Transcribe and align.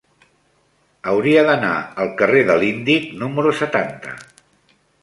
Hauria 1.11 1.43
d'anar 1.49 1.75
al 2.05 2.11
carrer 2.23 2.43
de 2.51 2.59
l'Índic 2.65 3.07
número 3.25 3.57
setanta. 3.63 4.21